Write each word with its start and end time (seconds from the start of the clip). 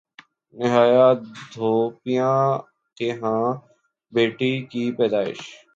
نیہا 0.55 1.13
دھوپیا 1.53 2.31
کے 2.97 3.11
ہاں 3.11 3.47
بیٹی 4.13 4.53
کی 4.71 4.83
پیدائش 4.97 5.39